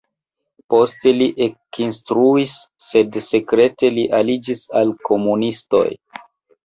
[0.73, 2.55] Poste li ekinstruis,
[2.87, 5.85] sed sekrete li aliĝis al komunistoj.